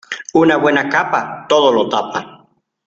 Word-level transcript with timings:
Una 0.33 0.57
buena 0.57 0.89
capa 0.89 1.45
todo 1.47 1.71
lo 1.71 1.87
tapa. 1.87 2.47